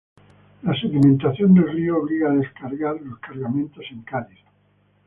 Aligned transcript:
La 0.63 0.73
sedimentación 0.73 1.53
del 1.53 1.71
río 1.73 1.97
obligó 1.99 2.29
a 2.29 2.33
descargar 2.33 2.99
los 2.99 3.19
cargamentos 3.19 3.85
en 3.91 4.01
Cádiz. 4.01 4.39